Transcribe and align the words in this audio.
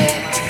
Music 0.00 0.49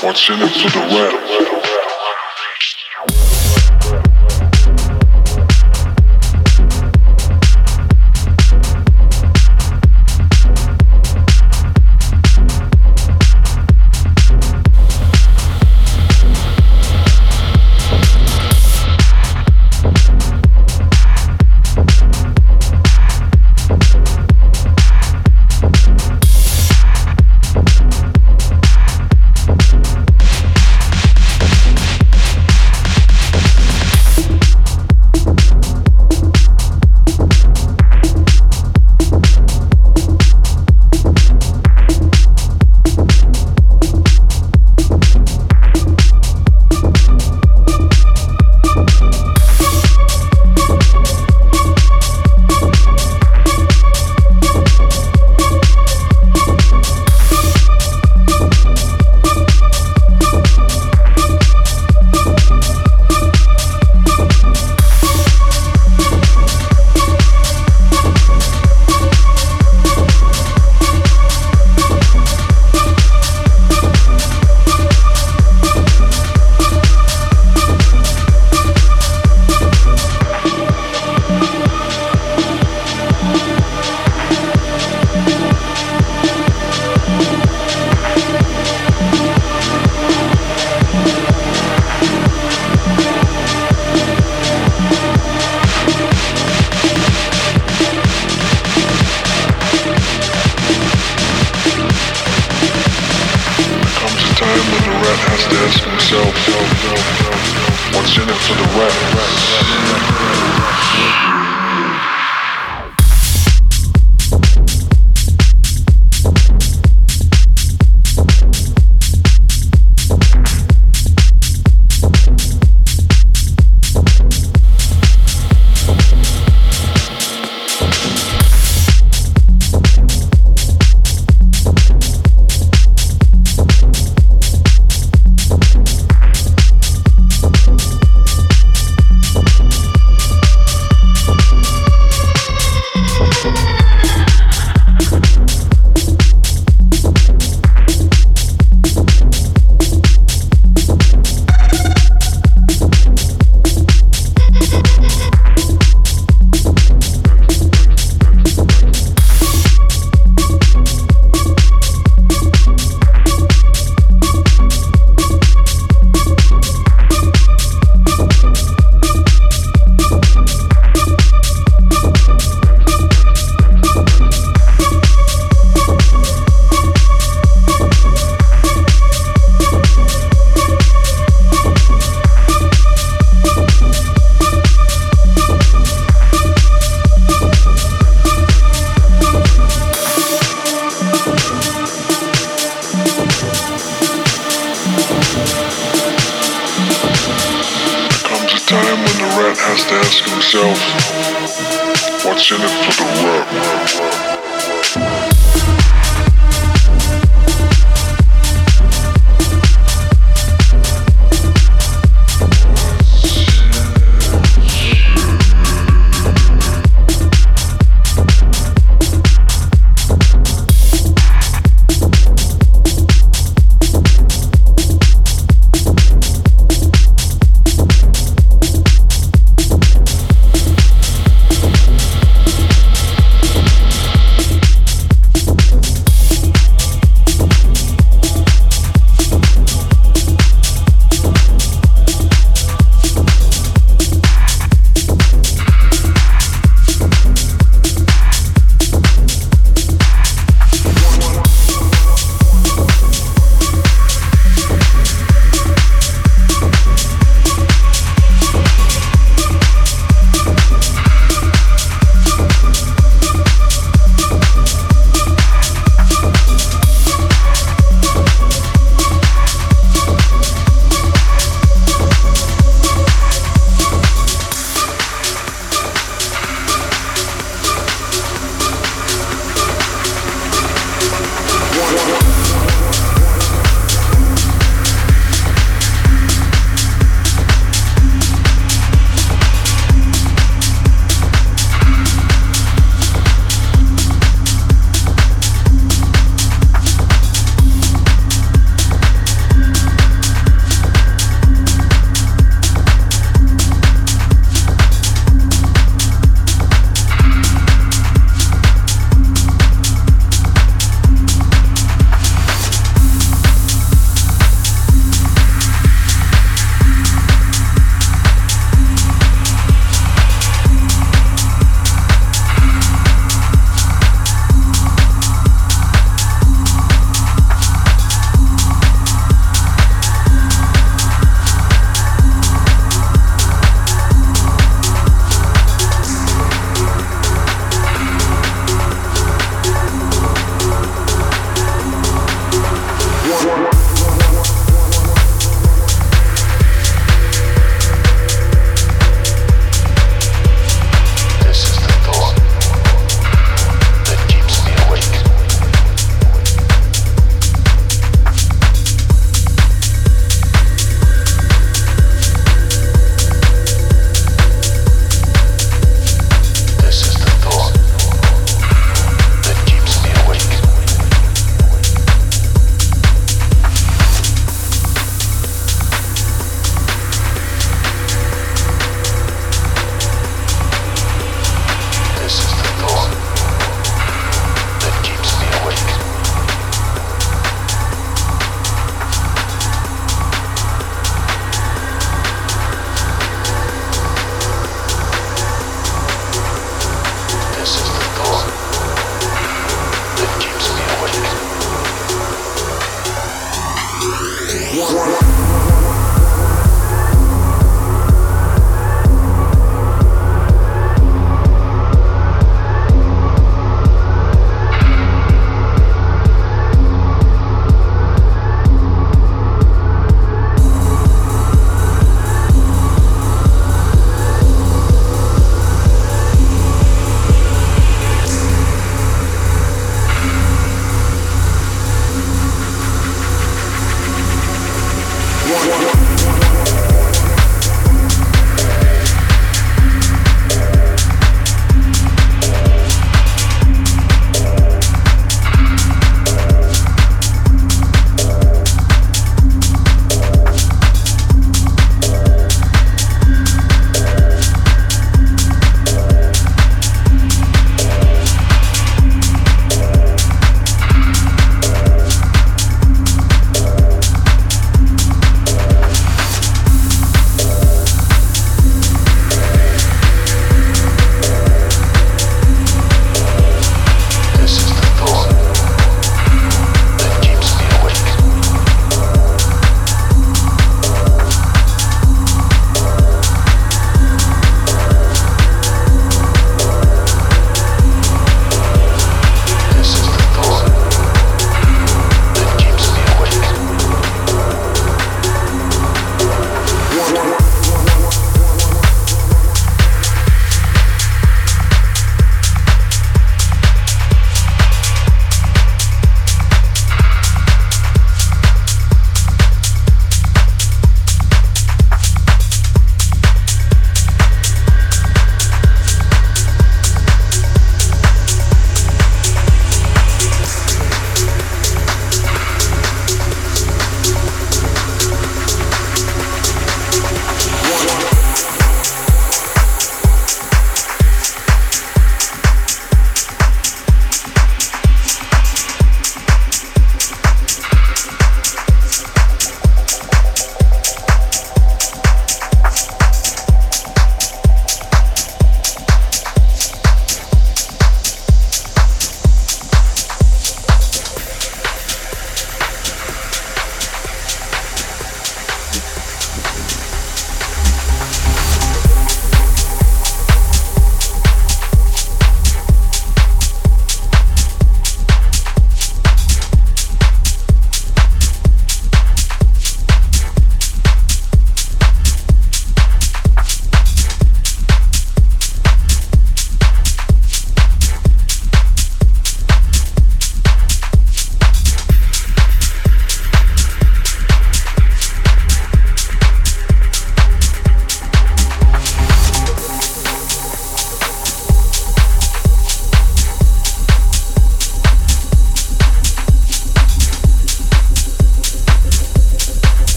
what's 0.00 0.30
in 0.30 0.40
it 0.40 0.50
for 0.50 0.70
the 0.70 0.78
rat. 0.78 1.47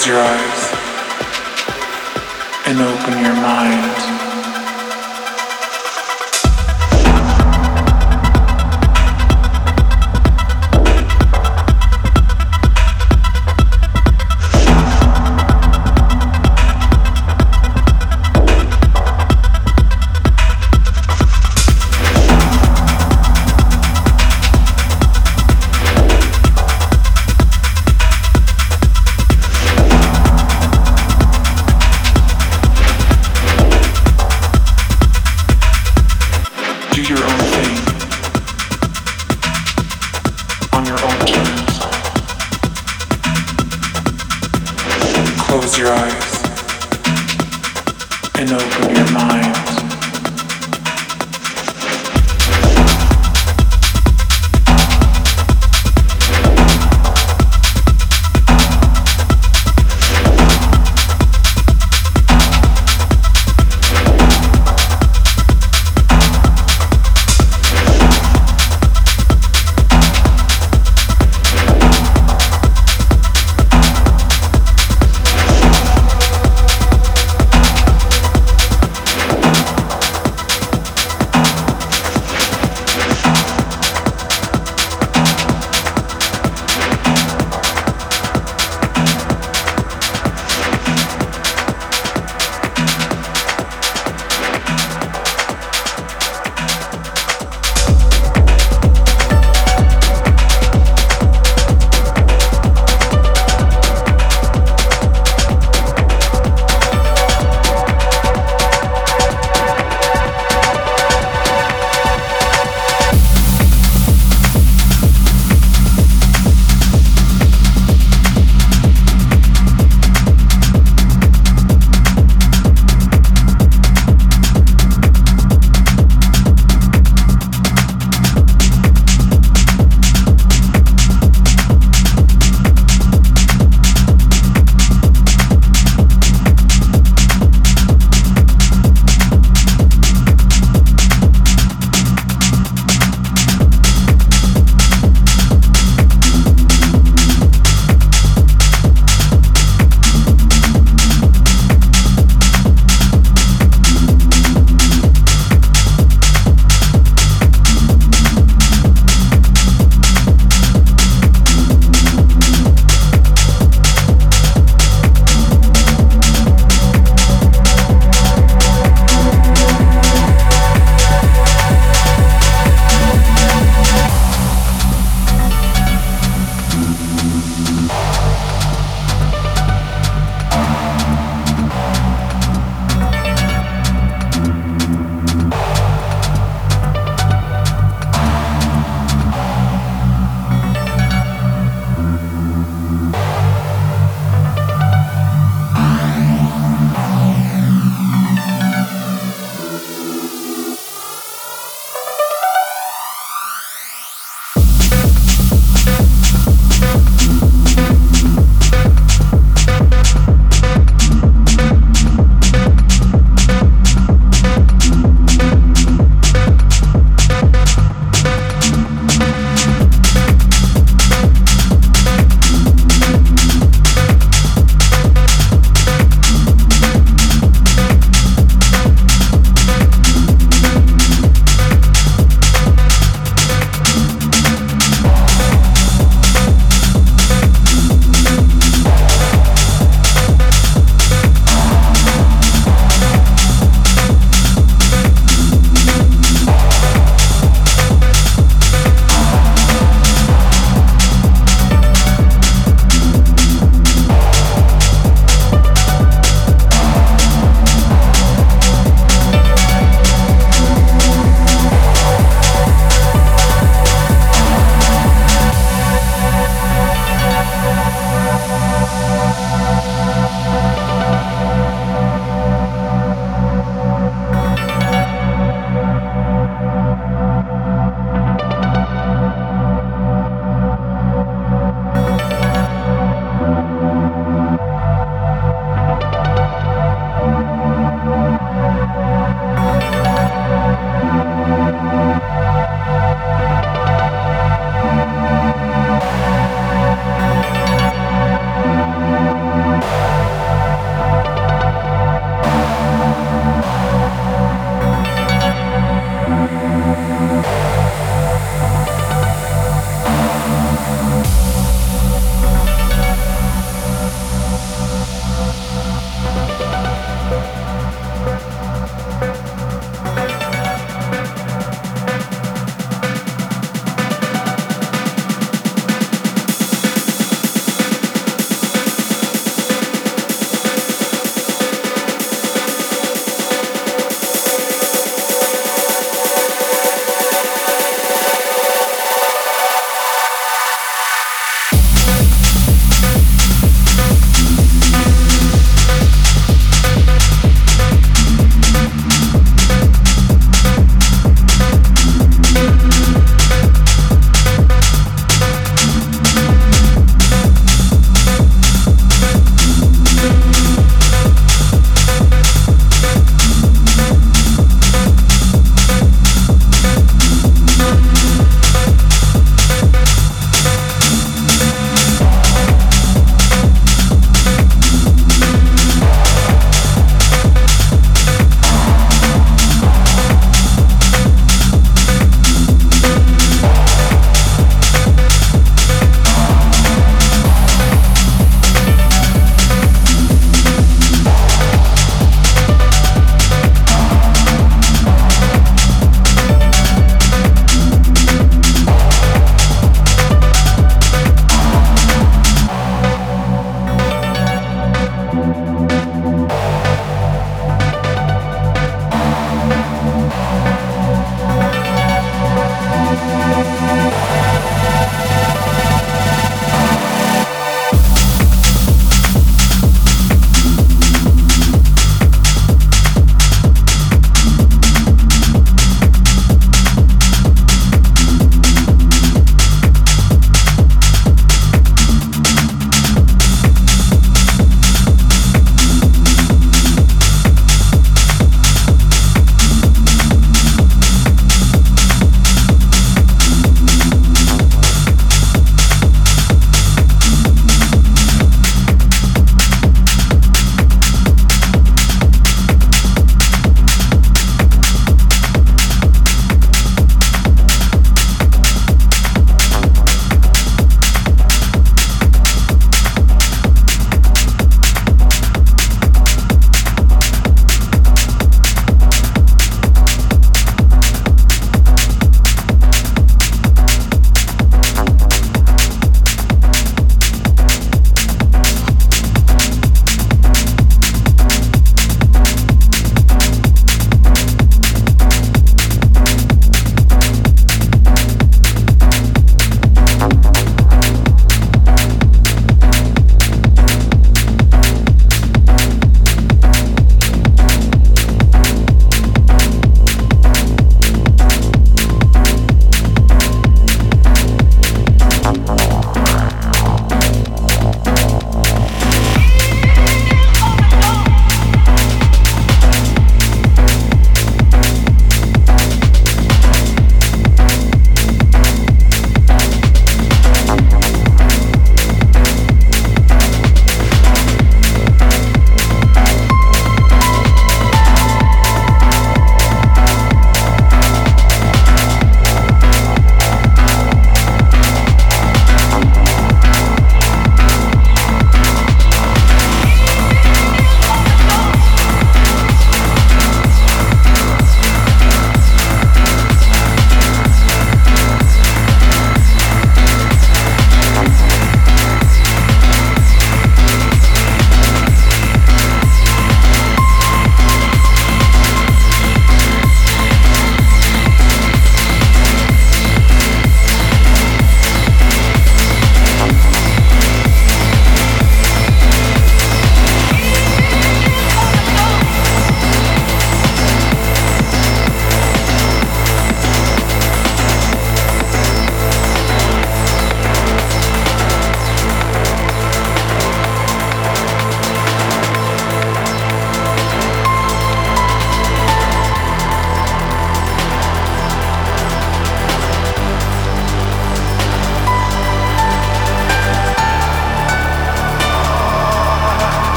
Close 0.00 0.08
your 0.08 0.18
eyes 0.18 0.72
and 2.66 2.80
open 2.80 3.22
your 3.22 3.34
mind. 3.34 4.29